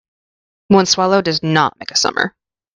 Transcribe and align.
One 0.69 0.87
swallow 0.87 1.21
does 1.21 1.43
not 1.43 1.79
make 1.79 1.91
a 1.91 1.95
summer. 1.95 2.33